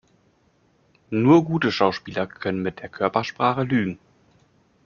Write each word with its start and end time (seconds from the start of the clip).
Nur 1.11 1.45
gute 1.45 1.71
Schauspieler 1.71 2.25
können 2.25 2.63
mit 2.63 2.79
der 2.79 2.89
Körpersprache 2.89 3.61
lügen. 3.61 3.99